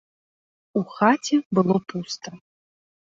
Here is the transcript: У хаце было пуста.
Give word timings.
У 0.79 0.83
хаце 0.95 1.35
было 1.59 1.75
пуста. 1.93 2.29